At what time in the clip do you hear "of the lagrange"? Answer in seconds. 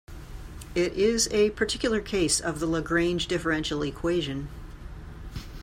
2.39-3.27